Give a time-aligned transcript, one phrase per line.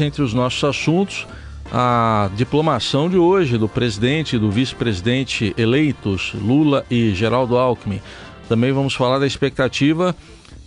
[0.00, 1.26] Entre os nossos assuntos,
[1.70, 8.00] a diplomação de hoje do presidente e do vice-presidente eleitos, Lula e Geraldo Alckmin.
[8.48, 10.16] Também vamos falar da expectativa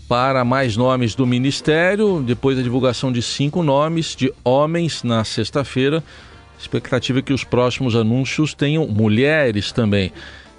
[0.07, 6.03] para mais nomes do Ministério, depois da divulgação de cinco nomes de homens na sexta-feira.
[6.59, 10.11] Expectativa é que os próximos anúncios tenham mulheres também.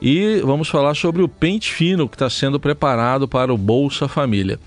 [0.03, 4.59] E vamos falar sobre o pente fino que está sendo preparado para o Bolsa Família.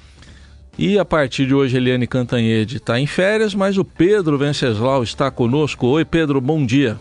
[0.77, 5.31] E a partir de hoje, Eliane Cantanhede está em férias, mas o Pedro Venceslau está
[5.31, 5.87] conosco.
[5.87, 6.99] Oi, Pedro, bom dia.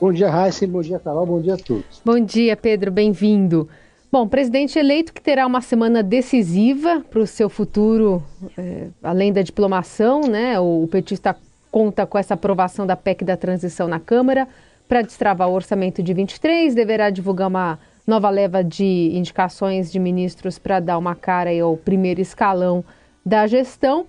[0.00, 2.02] Bom dia, Raíssa, bom dia, Carol, bom dia a todos.
[2.04, 3.68] Bom dia, Pedro, bem-vindo.
[4.10, 8.20] Bom, presidente eleito que terá uma semana decisiva para o seu futuro,
[8.58, 10.58] é, além da diplomação, né?
[10.58, 11.36] O, o petista
[11.70, 14.48] conta com essa aprovação da PEC da transição na Câmara
[14.88, 17.78] para destravar o orçamento de 23, deverá divulgar uma
[18.10, 22.84] nova leva de indicações de ministros para dar uma cara ao primeiro escalão
[23.24, 24.06] da gestão.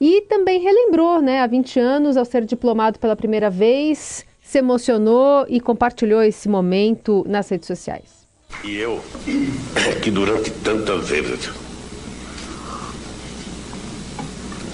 [0.00, 5.46] E também relembrou, né, há 20 anos, ao ser diplomado pela primeira vez, se emocionou
[5.48, 8.28] e compartilhou esse momento nas redes sociais.
[8.62, 9.00] E eu,
[10.02, 11.50] que durante tantas vezes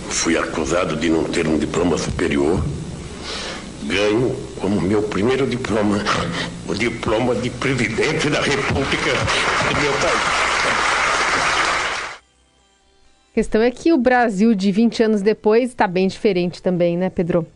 [0.08, 2.62] fui acusado de não ter um diploma superior,
[3.86, 5.98] ganho como meu primeiro diploma
[6.68, 9.12] o diploma de presidente da República
[9.68, 10.44] do meu país.
[13.30, 17.10] A questão é que o Brasil de 20 anos depois está bem diferente também, né,
[17.10, 17.46] Pedro?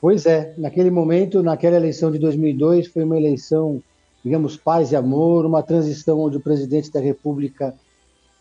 [0.00, 3.82] Pois é, naquele momento, naquela eleição de 2002, foi uma eleição,
[4.24, 7.74] digamos, paz e amor, uma transição onde o presidente da República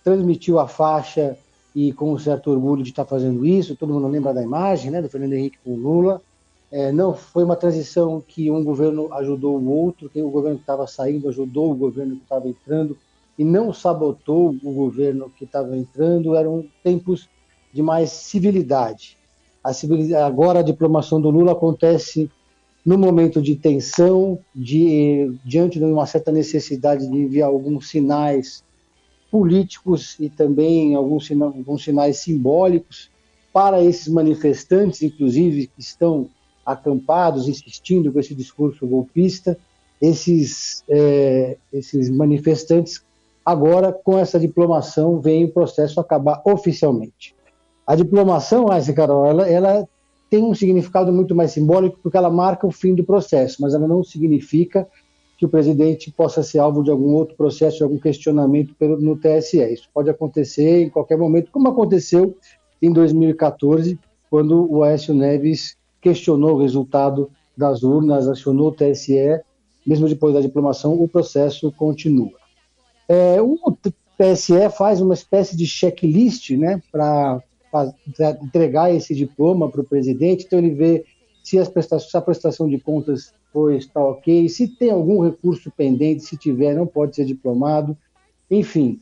[0.04, 1.38] transmitiu a faixa
[1.76, 5.02] e com um certo orgulho de estar fazendo isso, todo mundo lembra da imagem, né,
[5.02, 6.22] do Fernando Henrique com o Lula,
[6.72, 10.64] é, não foi uma transição que um governo ajudou o outro, que o governo que
[10.64, 12.98] estava saindo ajudou o governo que estava entrando
[13.38, 16.36] e não sabotou o governo que estava entrando.
[16.36, 17.30] Eram tempos
[17.74, 19.18] de mais civilidade.
[19.64, 20.24] A civilidade.
[20.24, 22.30] Agora a diplomação do Lula acontece
[22.86, 28.64] no momento de tensão, de, diante de uma certa necessidade de enviar alguns sinais
[29.36, 33.12] políticos e também alguns, alguns sinais simbólicos
[33.52, 36.30] para esses manifestantes, inclusive, que estão
[36.66, 39.58] acampados, insistindo com esse discurso golpista,
[40.02, 43.04] esses, é, esses manifestantes,
[43.46, 47.36] agora, com essa diplomação, vem o processo acabar oficialmente.
[47.86, 49.88] A diplomação, Raíssa Carol, ela, ela
[50.30, 53.86] tem um significado muito mais simbólico porque ela marca o fim do processo, mas ela
[53.86, 54.88] não significa
[55.38, 59.62] que o presidente possa ser alvo de algum outro processo, de algum questionamento no TSE.
[59.74, 62.36] Isso pode acontecer em qualquer momento, como aconteceu
[62.82, 69.42] em 2014, quando o Aécio Neves questionou o resultado das urnas, acionou o TSE,
[69.86, 72.34] mesmo depois da diplomação, o processo continua.
[73.08, 73.58] É, o
[74.18, 77.42] TSE faz uma espécie de checklist né, para
[78.42, 81.06] entregar esse diploma para o presidente, então ele vê
[81.48, 86.36] se, se, a prestação de contas foi, está ok, se tem algum recurso pendente, se
[86.36, 87.96] tiver, não pode ser diplomado,
[88.50, 89.00] enfim,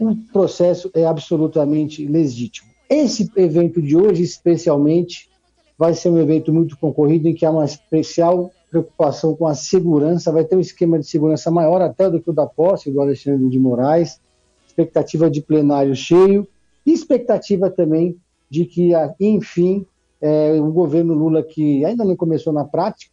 [0.00, 2.68] o processo é absolutamente legítimo.
[2.88, 5.28] Esse evento de hoje, especialmente,
[5.76, 10.32] vai ser um evento muito concorrido em que há uma especial preocupação com a segurança,
[10.32, 13.48] vai ter um esquema de segurança maior até do que o da posse do Alexandre
[13.48, 14.20] de Moraes,
[14.66, 16.46] expectativa de plenário cheio
[16.84, 18.16] e expectativa também
[18.50, 19.86] de que, enfim,
[20.20, 23.12] é, o governo Lula, que ainda não começou na prática,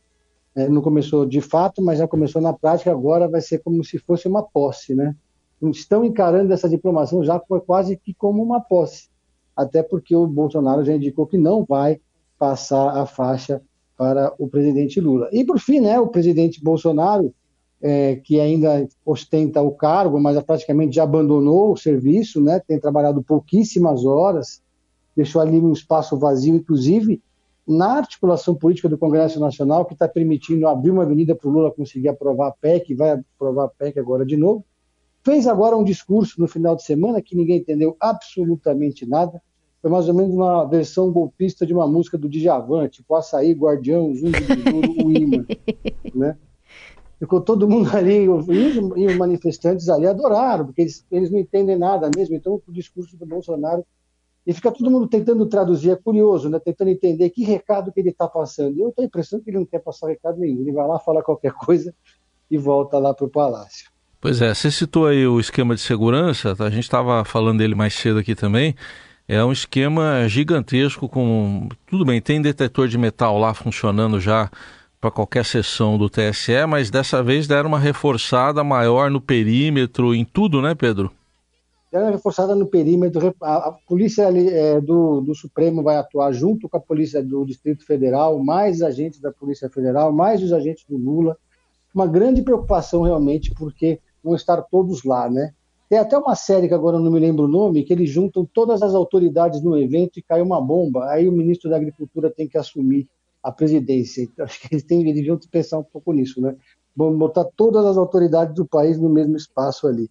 [0.56, 4.00] é, não começou de fato, mas já começou na prática, agora vai ser como se
[4.00, 5.16] fosse uma posse, né?
[5.62, 9.10] Estão encarando essa diplomação já quase que como uma posse,
[9.56, 12.00] até porque o Bolsonaro já indicou que não vai
[12.38, 13.62] passar a faixa
[13.98, 15.30] para o presidente Lula.
[15.32, 17.34] E, por fim, né, o presidente Bolsonaro,
[17.82, 23.24] é, que ainda ostenta o cargo, mas praticamente já abandonou o serviço, né, tem trabalhado
[23.24, 24.62] pouquíssimas horas,
[25.16, 27.22] deixou ali um espaço vazio, inclusive
[27.68, 31.72] na articulação política do Congresso Nacional, que está permitindo abrir uma avenida para o Lula
[31.72, 34.64] conseguir aprovar a PEC, vai aprovar a PEC agora de novo.
[35.24, 39.42] Fez agora um discurso no final de semana que ninguém entendeu absolutamente nada,
[39.82, 44.14] foi mais ou menos uma versão golpista de uma música do Djavan, tipo Açaí, Guardião,
[44.16, 44.38] Zumbi
[45.04, 45.46] o Imã,
[46.14, 46.38] né?
[47.18, 52.10] Ficou todo mundo ali, e os manifestantes ali adoraram, porque eles, eles não entendem nada
[52.16, 53.86] mesmo, então o discurso do Bolsonaro,
[54.46, 56.60] e fica todo mundo tentando traduzir, é curioso, né?
[56.60, 58.80] tentando entender que recado que ele está passando.
[58.80, 61.24] Eu tenho a impressão que ele não quer passar recado nenhum, ele vai lá, fala
[61.24, 61.94] qualquer coisa
[62.50, 63.90] e volta lá para o palácio.
[64.22, 66.66] Pois é, você citou aí o esquema de segurança, tá?
[66.66, 68.76] a gente estava falando dele mais cedo aqui também,
[69.28, 71.68] é um esquema gigantesco com.
[71.88, 74.52] Tudo bem, tem detetor de metal lá funcionando já
[75.02, 80.24] para qualquer sessão do TSE, mas dessa vez deram uma reforçada maior no perímetro, em
[80.24, 81.12] tudo, né, Pedro?
[81.96, 83.34] Ela é reforçada no perímetro.
[83.42, 87.86] A, a polícia é, do, do, Supremo vai atuar junto com a polícia do Distrito
[87.86, 91.38] Federal, mais agentes da Polícia Federal, mais os agentes do Lula.
[91.94, 95.54] Uma grande preocupação realmente, porque vão estar todos lá, né?
[95.88, 98.82] Tem até uma série que agora não me lembro o nome, que eles juntam todas
[98.82, 101.10] as autoridades no evento e cai uma bomba.
[101.12, 103.08] Aí o ministro da Agricultura tem que assumir
[103.44, 104.24] a presidência.
[104.24, 106.56] Então, acho que eles, têm, eles deviam pensar um pouco nisso, né?
[106.96, 110.10] Vamos botar todas as autoridades do país no mesmo espaço ali.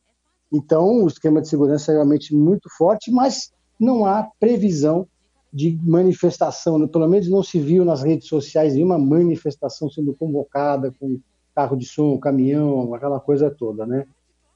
[0.52, 5.06] Então, o esquema de segurança é realmente muito forte, mas não há previsão
[5.52, 6.88] de manifestação, né?
[6.88, 11.20] pelo menos não se viu nas redes sociais nenhuma manifestação sendo convocada com
[11.55, 14.05] carro de som, caminhão, aquela coisa toda, né?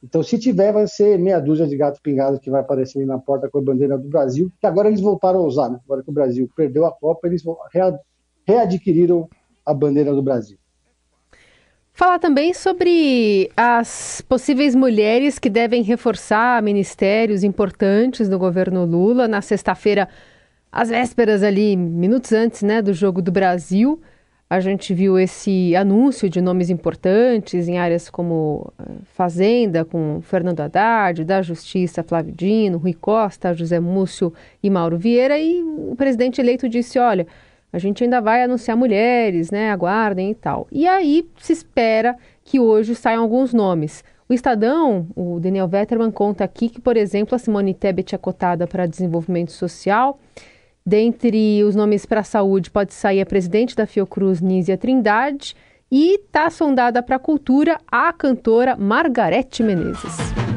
[0.03, 3.49] Então, se tiver, vai ser meia dúzia de gato pingado que vai aparecer na porta
[3.49, 5.81] com a bandeira do Brasil, que agora eles voltaram a usar, né?
[5.85, 7.43] Agora que o Brasil perdeu a Copa, eles
[8.47, 9.29] readquiriram
[9.65, 10.57] a bandeira do Brasil.
[11.99, 19.27] Falar também sobre as possíveis mulheres que devem reforçar ministérios importantes do governo Lula.
[19.27, 20.09] Na sexta-feira,
[20.71, 24.01] às vésperas ali, minutos antes né, do Jogo do Brasil,
[24.49, 28.85] a gente viu esse anúncio de nomes importantes em áreas como eh,
[29.15, 35.37] Fazenda, com Fernando Haddad, da Justiça, Flávio Dino, Rui Costa, José Múcio e Mauro Vieira,
[35.37, 37.27] e o presidente eleito disse, olha
[37.73, 39.71] a gente ainda vai anunciar mulheres, né?
[39.71, 40.67] Aguardem e tal.
[40.73, 44.03] E aí se espera que hoje saiam alguns nomes.
[44.29, 48.67] O Estadão, o Daniel Vetterman, conta aqui que, por exemplo, a Simone Tebet é cotada
[48.67, 50.19] para desenvolvimento social.
[50.85, 55.55] Dentre os nomes para a saúde, pode sair a presidente da Fiocruz, Nízia Trindade,
[55.91, 60.48] e está sondada para a cultura a cantora Margarete Menezes.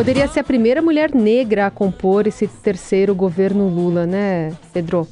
[0.00, 5.06] Poderia ser a primeira mulher negra a compor esse terceiro governo Lula, né, Pedro?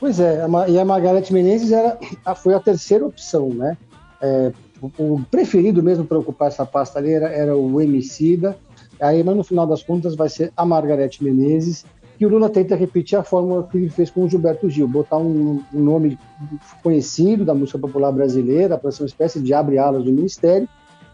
[0.00, 1.98] Pois é, e a Margareth Menezes era,
[2.36, 3.76] foi a terceira opção, né?
[4.18, 4.50] É,
[4.98, 8.56] o, preferido mesmo para ocupar essa pasta ali era, era o Emicida,
[8.98, 11.84] aí, mas no final das contas vai ser a Margareth Menezes,
[12.18, 15.18] e o Lula tenta repetir a fórmula que ele fez com o Gilberto Gil, botar
[15.18, 16.18] um, um nome
[16.82, 20.66] conhecido da música popular brasileira para ser uma espécie de abre-alas do ministério,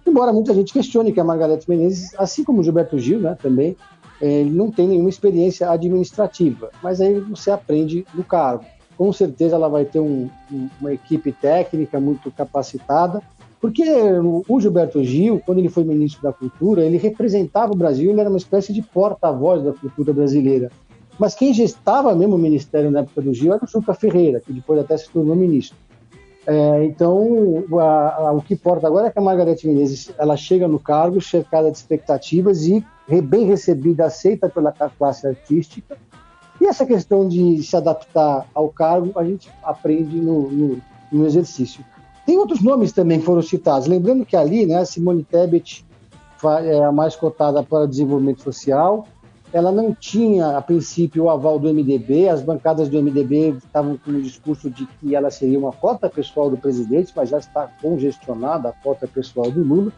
[0.07, 3.77] Embora muita gente questione que a Margareth Menezes, assim como o Gilberto Gil, né, também,
[4.21, 8.65] é, ele não tem nenhuma experiência administrativa, mas aí você aprende no cargo.
[8.97, 10.29] Com certeza ela vai ter um,
[10.81, 13.23] uma equipe técnica muito capacitada,
[13.61, 13.85] porque
[14.49, 18.29] o Gilberto Gil, quando ele foi ministro da Cultura, ele representava o Brasil, ele era
[18.29, 20.69] uma espécie de porta-voz da cultura brasileira.
[21.17, 24.53] Mas quem gestava mesmo o ministério na época do Gil era o Juca Ferreira, que
[24.53, 25.77] depois até se tornou ministro.
[26.47, 30.67] É, então, a, a, o que importa agora é que a Margarete Menezes ela chega
[30.67, 32.85] no cargo cercada de expectativas e
[33.23, 35.97] bem recebida, aceita pela classe artística.
[36.61, 40.81] E essa questão de se adaptar ao cargo, a gente aprende no, no,
[41.11, 41.85] no exercício.
[42.25, 43.89] Tem outros nomes também que foram citados.
[43.89, 45.85] Lembrando que ali, né, Simone Tebet
[46.65, 49.07] é a mais cotada para desenvolvimento social,
[49.53, 54.13] ela não tinha, a princípio, o aval do MDB, as bancadas do MDB estavam com
[54.13, 58.71] o discurso de que ela seria uma cota pessoal do presidente, mas já está congestionada
[58.71, 59.93] a cota pessoal do Lula.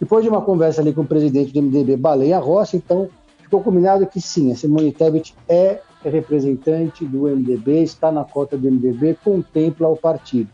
[0.00, 3.08] Depois de uma conversa ali com o presidente do MDB, Baleia Rossi, então
[3.38, 8.70] ficou combinado que sim, a Simone Tebet é representante do MDB, está na cota do
[8.70, 10.50] MDB, contempla o partido.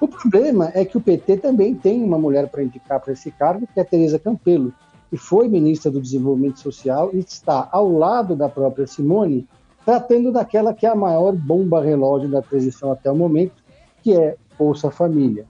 [0.00, 3.66] O problema é que o PT também tem uma mulher para indicar para esse cargo,
[3.72, 4.72] que é a Tereza Campelo,
[5.10, 9.46] que foi ministra do Desenvolvimento Social e está ao lado da própria Simone,
[9.84, 13.54] tratando daquela que é a maior bomba relógio da transição até o momento,
[14.02, 15.44] que é Bolsa Família.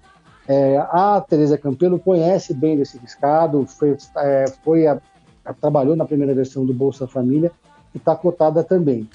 [0.48, 4.98] É, a Tereza Campelo conhece bem desse riscado, foi, é, foi a,
[5.44, 7.52] a, trabalhou na primeira versão do Bolsa Família
[7.94, 9.06] e está cotada também.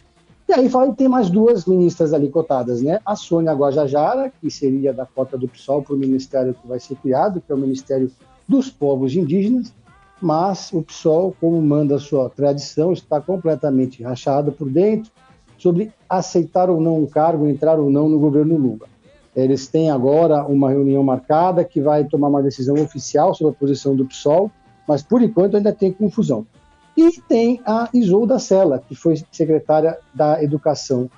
[0.48, 3.00] E aí tem mais duas ministras ali cotadas, né?
[3.04, 6.96] A Sônia Guajajara, que seria da cota do PSOL para o ministério que vai ser
[6.98, 8.12] criado, que é o Ministério
[8.48, 9.74] dos Povos Indígenas,
[10.22, 15.12] mas o PSOL, como manda a sua tradição, está completamente rachado por dentro
[15.58, 18.88] sobre aceitar ou não um cargo, entrar ou não no governo Lula.
[19.36, 23.96] Eles têm agora uma reunião marcada que vai tomar uma decisão oficial sobre a posição
[23.96, 24.50] do PSOL,
[24.88, 26.46] mas por enquanto ainda tem confusão.
[26.96, 31.10] E tem a Isolda Sela, que foi secretária da Educação.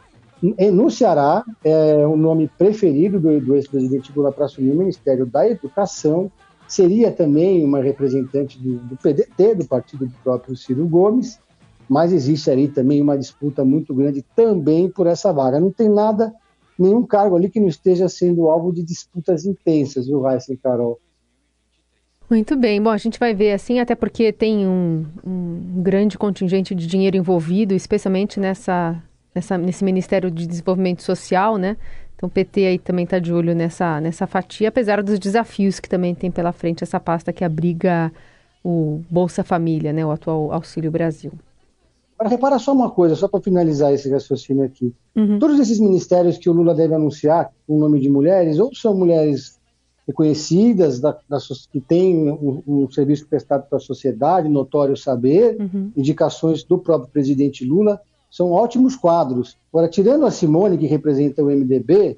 [0.41, 5.47] No Ceará, é o nome preferido do, do ex-presidente Lula para assumir o Ministério da
[5.47, 6.31] Educação,
[6.67, 11.39] seria também uma representante do, do PDT, do partido do próprio Ciro Gomes,
[11.89, 15.59] mas existe ali também uma disputa muito grande também por essa vaga.
[15.59, 16.33] Não tem nada,
[16.77, 20.99] nenhum cargo ali que não esteja sendo alvo de disputas intensas, viu, Raíssa e Carol?
[22.29, 22.81] Muito bem.
[22.81, 27.15] Bom, a gente vai ver assim, até porque tem um, um grande contingente de dinheiro
[27.15, 29.01] envolvido, especialmente nessa,
[29.33, 31.77] nessa, nesse Ministério de Desenvolvimento Social, né?
[32.17, 35.87] Então o PT aí também está de olho nessa, nessa fatia, apesar dos desafios que
[35.87, 38.11] também tem pela frente essa pasta que abriga
[38.63, 41.31] o Bolsa Família, né, o atual Auxílio Brasil.
[42.17, 44.91] Agora, repara só uma coisa, só para finalizar esse raciocínio aqui.
[45.15, 45.37] Uhum.
[45.37, 48.95] Todos esses ministérios que o Lula deve anunciar com o nome de mulheres, ou são
[48.95, 49.59] mulheres
[50.07, 51.37] reconhecidas, da, da,
[51.71, 55.91] que têm um, um, serviço prestado para a sociedade, notório saber, uhum.
[55.95, 59.57] indicações do próprio presidente Lula, são ótimos quadros.
[59.71, 62.17] Agora, tirando a Simone, que representa o MDB,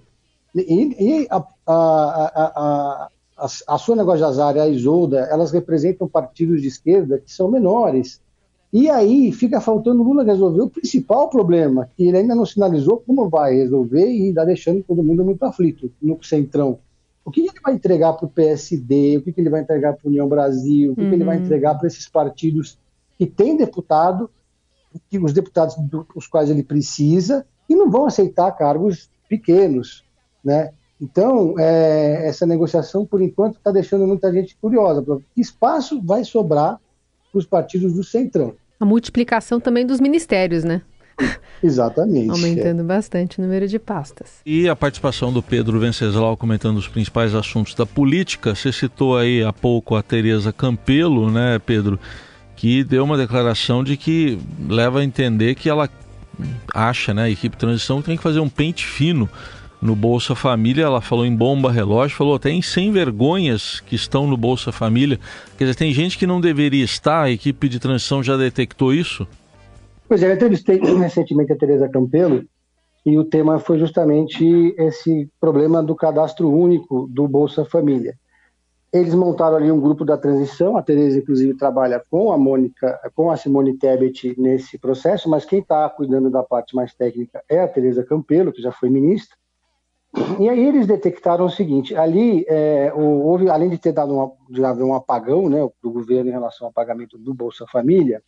[0.55, 6.67] e, e a, a, a, a, Sônia Guajajara e a Isolda, elas representam partidos de
[6.67, 8.19] esquerda que são menores.
[8.71, 12.97] E aí fica faltando o Lula resolver o principal problema, que ele ainda não sinalizou
[13.05, 16.79] como vai resolver e está deixando todo mundo muito aflito no centrão.
[17.25, 20.09] O que ele vai entregar para o PSD, o que ele vai entregar para a
[20.09, 21.13] União Brasil, o que, uhum.
[21.13, 21.45] ele vai uhum.
[21.45, 22.77] entregar para esses partidos
[23.17, 24.38] que têm deputado, que
[25.21, 30.03] os deputados dos quais ele precisa, e não vão aceitar cargos pequenos,
[30.43, 30.71] né?
[31.01, 35.03] Então, é, essa negociação, por enquanto, está deixando muita gente curiosa.
[35.33, 36.79] Que espaço vai sobrar
[37.31, 38.53] para os partidos do Centrão?
[38.79, 40.81] A multiplicação também dos ministérios, né?
[41.63, 42.29] Exatamente.
[42.29, 42.83] Aumentando é.
[42.83, 44.41] bastante o número de pastas.
[44.45, 48.55] E a participação do Pedro Venceslau comentando os principais assuntos da política.
[48.55, 51.99] Você citou aí há pouco a Tereza Campelo, né, Pedro?
[52.59, 54.37] Que deu uma declaração de que
[54.67, 55.89] leva a entender que ela
[56.73, 59.29] acha, né, a equipe de transição tem que fazer um pente fino
[59.81, 64.27] no Bolsa Família, ela falou em bomba relógio, falou até em sem vergonhas que estão
[64.27, 65.17] no Bolsa Família.
[65.57, 69.25] Quer dizer, tem gente que não deveria estar, a equipe de transição já detectou isso?
[70.05, 72.43] Pois é, eu entrevistei recentemente a Tereza Campelo
[73.05, 74.43] e o tema foi justamente
[74.77, 78.15] esse problema do cadastro único do Bolsa Família.
[78.91, 83.29] Eles montaram ali um grupo da transição, a Tereza inclusive trabalha com a Mônica, com
[83.29, 87.67] a Simone Tebet nesse processo, mas quem está cuidando da parte mais técnica é a
[87.67, 89.37] Tereza Campelo, que já foi ministra,
[90.39, 94.63] e aí eles detectaram o seguinte: ali é, houve, além de ter dado uma, de
[94.65, 98.21] haver um apagão né, do governo em relação ao pagamento do Bolsa Família,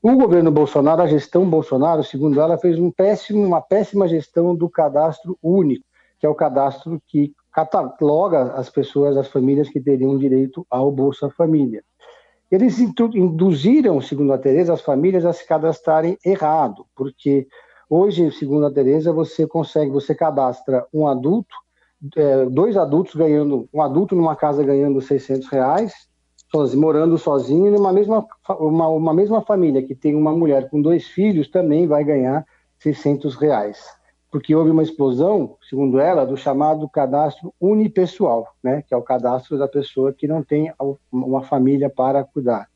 [0.00, 4.68] o governo Bolsonaro, a gestão Bolsonaro, segundo ela, fez um péssimo, uma péssima gestão do
[4.68, 5.84] cadastro único,
[6.20, 11.30] que é o cadastro que cataloga as pessoas, as famílias que teriam direito ao Bolsa
[11.30, 11.82] Família.
[12.50, 17.48] Eles induziram, segundo a Tereza, as famílias a se cadastrarem errado, porque
[17.88, 21.54] Hoje, segundo a Tereza, você consegue, você cadastra um adulto,
[22.16, 25.92] é, dois adultos ganhando, um adulto numa casa ganhando 600 reais,
[26.74, 28.26] morando sozinho, e uma mesma,
[28.58, 32.44] uma, uma mesma família que tem uma mulher com dois filhos também vai ganhar
[32.78, 33.95] 600 reais.
[34.36, 39.56] Porque houve uma explosão, segundo ela, do chamado cadastro unipessoal, né, que é o cadastro
[39.56, 40.70] da pessoa que não tem
[41.10, 42.68] uma família para cuidar.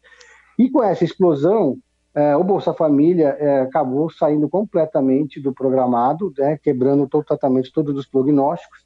[0.58, 1.76] E com essa explosão,
[2.14, 8.06] é, o Bolsa Família é, acabou saindo completamente do programado, né, quebrando totalmente todos os
[8.06, 8.78] prognósticos.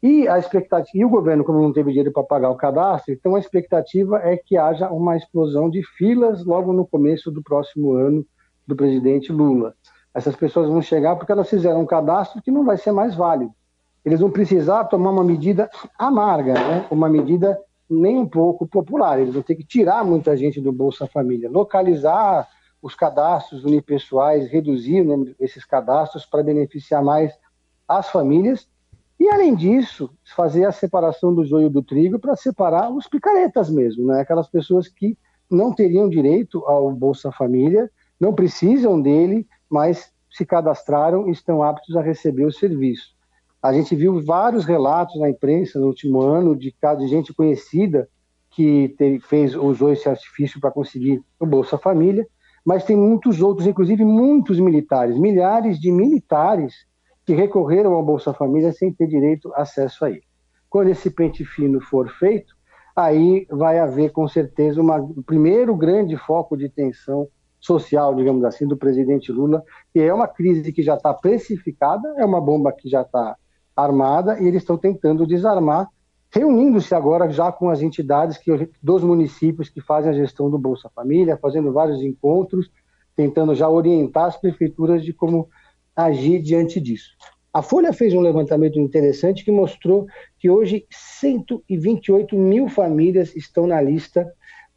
[0.00, 3.34] E a expectativa, e o governo, como não teve dinheiro para pagar o cadastro, então
[3.34, 8.24] a expectativa é que haja uma explosão de filas logo no começo do próximo ano
[8.64, 9.74] do presidente Lula.
[10.14, 13.52] Essas pessoas vão chegar porque elas fizeram um cadastro que não vai ser mais válido.
[14.04, 16.86] Eles vão precisar tomar uma medida amarga, né?
[16.90, 19.18] uma medida nem um pouco popular.
[19.18, 22.48] Eles vão ter que tirar muita gente do Bolsa Família, localizar
[22.82, 27.32] os cadastros unipessoais, reduzir né, esses cadastros para beneficiar mais
[27.86, 28.68] as famílias
[29.20, 34.06] e, além disso, fazer a separação do joio do trigo para separar os picaretas mesmo,
[34.06, 34.20] né?
[34.20, 35.16] aquelas pessoas que
[35.48, 37.88] não teriam direito ao Bolsa Família,
[38.18, 43.14] não precisam dele, mas se cadastraram e estão aptos a receber o serviço.
[43.62, 48.06] A gente viu vários relatos na imprensa no último ano de, de gente conhecida
[48.50, 52.26] que fez, usou esse artifício para conseguir o Bolsa Família,
[52.66, 56.74] mas tem muitos outros, inclusive muitos militares, milhares de militares
[57.24, 60.22] que recorreram ao Bolsa Família sem ter direito acesso a ele.
[60.68, 62.54] Quando esse pente fino for feito,
[62.94, 67.26] aí vai haver com certeza uma, o primeiro grande foco de tensão
[67.62, 69.62] social, digamos assim, do presidente Lula,
[69.94, 73.36] que é uma crise que já está precificada, é uma bomba que já está
[73.74, 75.88] armada e eles estão tentando desarmar
[76.32, 80.90] reunindo-se agora já com as entidades que, dos municípios que fazem a gestão do Bolsa
[80.94, 82.70] Família, fazendo vários encontros,
[83.14, 85.48] tentando já orientar as prefeituras de como
[85.94, 87.10] agir diante disso.
[87.52, 90.06] A Folha fez um levantamento interessante que mostrou
[90.38, 94.26] que hoje 128 mil famílias estão na lista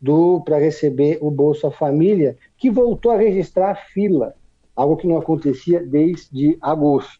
[0.02, 4.36] do para receber o Bolsa Família, que voltou a registrar fila,
[4.76, 7.20] algo que não acontecia desde agosto.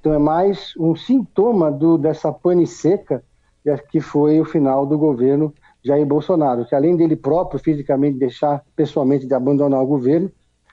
[0.00, 3.22] Então é mais um sintoma do, dessa pane seca
[3.90, 5.52] que foi o final do governo
[5.82, 10.30] Jair Bolsonaro, que além dele próprio fisicamente deixar pessoalmente de abandonar o governo,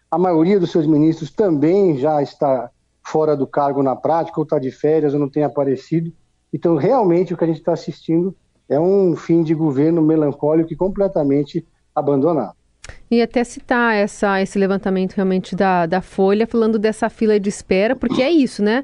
[0.10, 2.70] a maioria dos seus ministros também já está
[3.04, 6.12] fora do cargo na prática, ou está de férias, ou não tem aparecido.
[6.54, 8.36] Então, realmente, o que a gente está assistindo
[8.70, 12.56] é um fim de governo melancólico e completamente abandonado.
[13.10, 17.96] E até citar essa, esse levantamento realmente da, da Folha, falando dessa fila de espera,
[17.96, 18.84] porque é isso, né?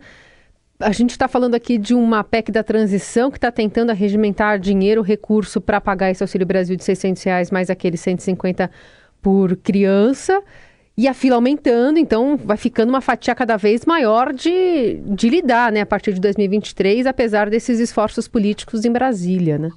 [0.80, 5.02] A gente está falando aqui de uma PEC da transição que está tentando arregimentar dinheiro,
[5.02, 8.72] recurso para pagar esse Auxílio Brasil de 600 reais, mais aqueles 150
[9.22, 10.42] por criança.
[11.00, 15.72] E a fila aumentando, então vai ficando uma fatia cada vez maior de, de lidar,
[15.72, 19.70] né, a partir de 2023, apesar desses esforços políticos em Brasília, né?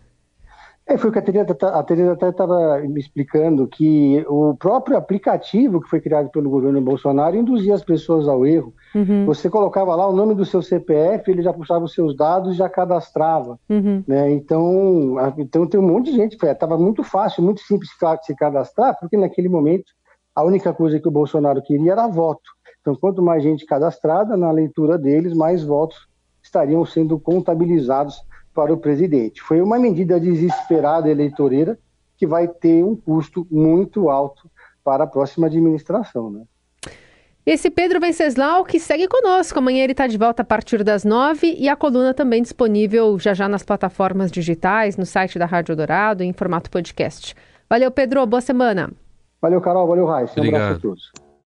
[0.85, 5.88] É, foi o que a Teresa até estava me explicando, que o próprio aplicativo que
[5.88, 8.75] foi criado pelo governo Bolsonaro induzia as pessoas ao erro.
[8.93, 9.25] Uhum.
[9.26, 12.59] Você colocava lá o nome do seu CPF, ele já puxava os seus dados e
[12.59, 13.61] já cadastrava.
[13.71, 14.02] Uhum.
[14.09, 14.33] Né?
[14.33, 18.99] Então, então tem um monte de gente, estava muito fácil, muito simples de se cadastrar,
[18.99, 19.93] porque naquele momento
[20.35, 22.51] a única coisa que o Bolsonaro queria era voto.
[22.81, 26.09] Então, quanto mais gente cadastrada, na leitura deles, mais votos
[26.43, 28.21] estariam sendo contabilizados
[28.55, 29.41] para o presidente.
[29.41, 31.79] Foi uma medida desesperada eleitoreira
[32.17, 34.51] que vai ter um custo muito alto
[34.85, 36.31] para a próxima administração.
[36.31, 36.43] Né?
[37.45, 39.59] Esse Pedro Venceslau que segue conosco.
[39.59, 43.33] Amanhã ele está de volta a partir das nove e a coluna também disponível já
[43.33, 47.35] já nas plataformas digitais, no site da Rádio Dourado, em formato podcast.
[47.69, 48.25] Valeu, Pedro.
[48.27, 48.91] Boa semana.
[49.43, 49.89] Valeu, Carol.
[49.89, 50.41] Valeu, Raíssa.
[50.41, 51.13] Um abraço a todos.